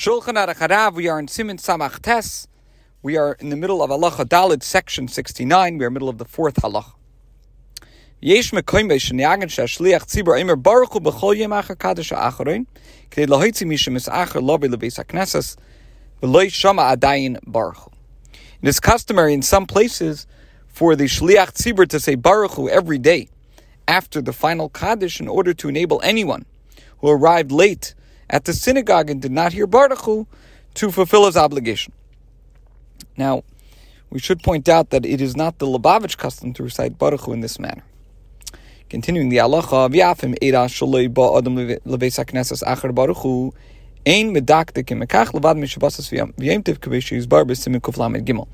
[0.00, 2.48] Shulchan Aruch Harav, we are in Siman Samach Tes.
[3.02, 5.76] We are in the middle of Halacha Dalid, section 69.
[5.76, 6.94] We are middle of the fourth Halacha.
[8.22, 12.64] Mekoim beis shenayagen shashliach tzibur imer baruch hu b'chol yem achar kadosh ha'acharoin
[13.10, 15.58] k'dei lahoitzi mishem es achar lobi lebeis ha'knesses
[16.22, 17.92] v'loi shama adayin baruch.
[18.62, 20.26] It is customary in some places
[20.66, 23.28] for the shliach tzibur to say Barchu every day
[23.86, 26.46] after the final kaddish in order to enable anyone
[27.00, 27.94] who arrived late
[28.30, 30.26] at the synagogue and did not hear Barchu
[30.74, 31.92] to fulfill his obligation.
[33.16, 33.42] Now,
[34.08, 37.40] we should point out that it is not the Lubavitch custom to recite Barchu in
[37.40, 37.82] this manner.
[38.88, 43.52] Continuing the halacha, v'yafim eira shaloi ba adam lebeis haknesses acher Barchu,
[44.06, 48.48] ein levad mishabasas v'yemtiv yizbar lamed gimel.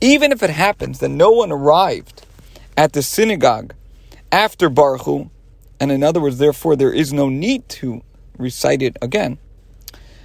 [0.00, 2.26] Even if it happens that no one arrived
[2.76, 3.74] at the synagogue
[4.30, 5.30] after Barchu,
[5.78, 8.02] and in other words, therefore, there is no need to
[8.40, 9.38] recite it again.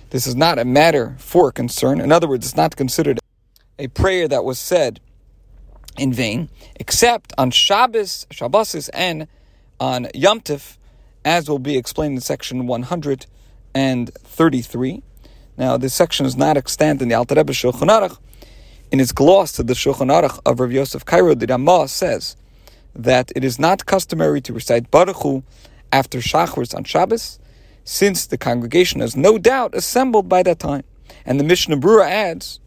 [0.10, 2.00] This is not a matter for concern.
[2.00, 3.20] In other words, it's not considered
[3.77, 4.99] a prayer that was said
[5.98, 9.27] in vain, except on Shabbos, Shabbosis, and
[9.80, 10.77] on Yom Tif,
[11.24, 15.04] as will be explained in section 133.
[15.57, 18.18] Now, this section is not extant in the Alter Rebbe Shulchan Aruch.
[18.91, 22.35] In his gloss to the Shulchan Aruch of Rav Yosef Karo, the Ramah says
[22.94, 25.44] that it is not customary to recite Barchu
[25.91, 27.40] after Shachris on Shabbos,
[27.86, 30.84] since the congregation has no doubt assembled by that time.
[31.26, 32.60] And the Mishnah Brura adds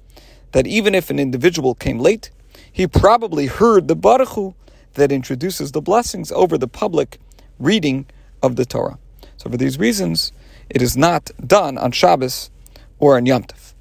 [0.53, 2.31] that even if an individual came late,
[2.73, 4.55] he probably heard the Barchu
[4.95, 7.19] that introduces the blessings over the public
[7.59, 8.07] reading
[8.43, 8.99] of the Torah.
[9.37, 10.33] So for these reasons,
[10.71, 12.51] it is not done on Shabbos
[12.99, 13.75] or on Yom Tov.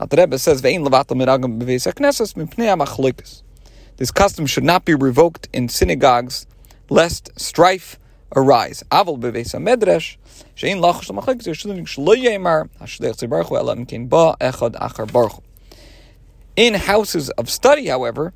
[0.00, 0.62] Now, The Rebbe says,
[3.96, 6.46] This custom should not be revoked in synagogues,
[6.90, 7.98] lest strife
[8.36, 8.82] arise.
[8.90, 10.16] Aval beveis medrash
[10.56, 15.42] shein lachos lamachlik zeshlunik shlo yemar hashdech tzibarchu elam kin ba echad achar baruch.
[16.56, 18.32] In houses of study, however,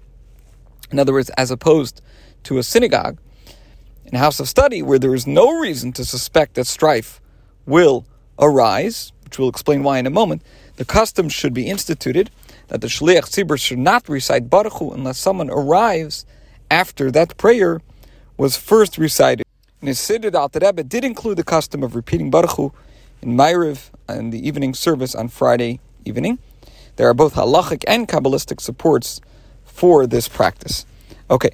[0.91, 2.00] in other words, as opposed
[2.44, 3.19] to a synagogue,
[4.04, 7.20] in a house of study where there is no reason to suspect that strife
[7.66, 8.06] will
[8.38, 10.42] arise, which we'll explain why in a moment,
[10.76, 12.31] the custom should be instituted
[12.69, 16.25] that the shliach tzibur should not recite Barchu unless someone arrives
[16.70, 17.81] after that prayer
[18.37, 19.47] was first recited.
[19.81, 22.72] And Siddur Alter Rebbe did include the custom of repeating Barchu
[23.22, 26.41] in Ma'ariv and the evening service on Friday evening.
[26.97, 29.21] There are both halachic and kabbalistic supports
[29.65, 30.84] for this practice.
[31.31, 31.50] Okay,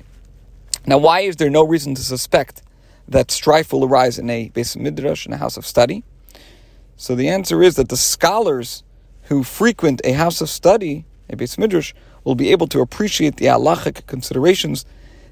[0.86, 2.62] now why is there no reason to suspect
[3.06, 6.02] that strife will arise in a Beis Midrash, in a house of study?
[6.96, 8.84] So the answer is that the scholars
[9.24, 11.92] who frequent a house of study, a Beis Midrash,
[12.24, 14.86] will be able to appreciate the halachic considerations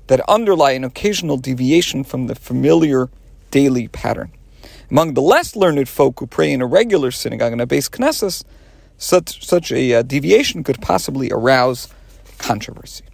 [0.06, 3.08] that underlie an occasional deviation from the familiar
[3.50, 4.32] daily pattern.
[4.90, 8.44] Among the less learned folk who pray in a regular synagogue and a beis knesses,
[8.98, 11.88] such, such a uh, deviation could possibly arouse
[12.38, 13.04] controversy.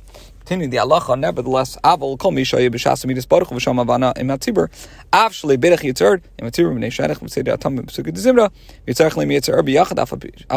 [0.48, 4.70] Continuing the halacha, nevertheless, avol kol mishayim b'shas amidus baruch v'sham avana imatzibur,
[5.12, 8.50] av shalei berech yitzar imatzibur b'nei sharech v'seder atam b'psukah dezimra
[8.86, 10.10] yitzarech lim yitzar b'yachad af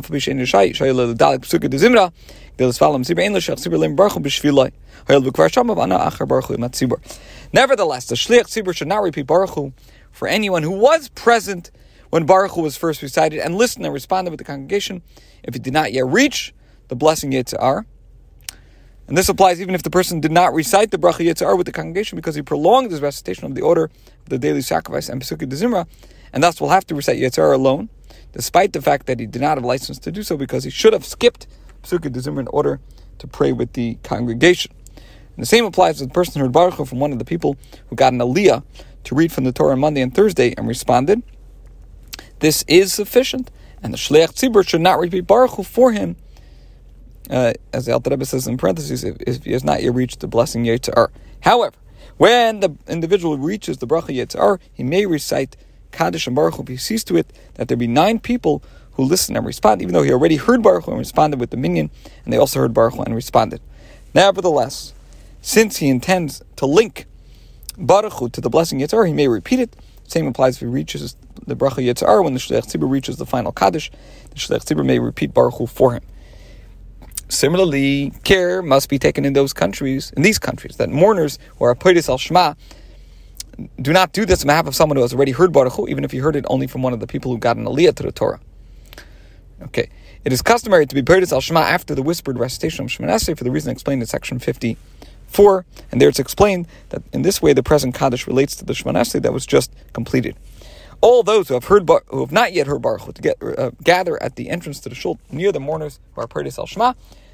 [0.07, 1.43] b'shen yishai shay l'dalik
[3.97, 4.71] baruch b'shvilai
[7.53, 9.73] Nevertheless, the Shliach Tzibur should not repeat Barchu
[10.11, 11.71] for anyone who was present
[12.11, 15.01] when Barchu was first recited and listened and responded with the congregation.
[15.43, 16.53] If he did not yet reach
[16.87, 17.83] the blessing Yitzhar.
[19.07, 21.71] And this applies even if the person did not recite the Bracha Yitzhar with the
[21.71, 25.49] congregation because he prolonged his recitation of the order of the daily sacrifice and Pesukei
[25.49, 25.87] de Zimra,
[26.31, 27.89] and thus will have to recite Yitzhar alone,
[28.31, 30.93] despite the fact that he did not have license to do so because he should
[30.93, 31.47] have skipped
[31.83, 32.79] Pesukei de Zimra in order
[33.19, 34.71] to pray with the congregation.
[35.35, 37.57] And the same applies to the person who heard Barchu from one of the people
[37.87, 38.63] who got an aliyah
[39.03, 41.21] to read from the Torah on Monday and Thursday and responded.
[42.39, 43.51] This is sufficient,
[43.83, 46.15] and the Shliach Tzibur should not repeat Barchu for him,
[47.31, 50.19] uh, as the Alter Rebbe says in parentheses, if, if, he has not yet reached
[50.19, 51.09] the blessing Yitzhar.
[51.41, 51.75] However,
[52.17, 55.55] when the individual reaches the bracha Yitzhar, he may recite
[55.91, 58.61] Kaddish and Barchu if he sees to it that there be nine people
[58.93, 61.89] who listen and respond, even though he already heard Barchu and responded with the minyan,
[62.25, 63.61] and they also heard Barchu and responded.
[64.13, 64.93] Nevertheless,
[65.41, 67.05] since he intends to link
[67.77, 69.75] Barchu to the blessing Yitzhar, he may repeat it.
[70.05, 71.15] Same applies if he reaches
[71.47, 73.89] the bracha Yitzhar when the Shliach Tzibur reaches the final Kaddish.
[74.31, 76.03] The Shliach Tzibur may repeat Barchu for him.
[77.31, 81.73] Similarly, care must be taken in those countries, in these countries, that mourners who are
[81.73, 82.55] Apoidis al Shema
[83.81, 86.11] do not do this on behalf of someone who has already heard Barchu, even if
[86.11, 88.11] he heard it only from one of the people who got an aliyah to the
[88.11, 88.41] Torah.
[89.61, 89.89] Okay.
[90.25, 93.45] It is customary to be Apoidis al Shema after the whispered recitation of Shemoneh for
[93.45, 95.65] the reason explained in section 54.
[95.89, 99.21] and there it's explained that in this way the present Kaddish relates to the Shmoneh
[99.21, 100.35] that was just completed.
[101.01, 104.21] All those who have heard, who have not yet heard Barchu to get uh, gather
[104.21, 106.93] at the entrance to the shul near the mourners who are praying Al Shema.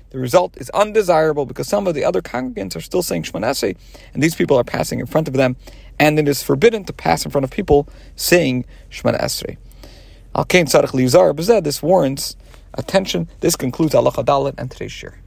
[0.09, 3.75] The result is undesirable because some of the other congregants are still saying Esrei,
[4.13, 5.57] and these people are passing in front of them,
[5.99, 9.57] and it is forbidden to pass in front of people saying Esrei.
[10.33, 12.37] Al Kain Tzarech Lizar This warrants
[12.73, 13.27] attention.
[13.41, 15.19] This concludes Allah Dalit and today's share.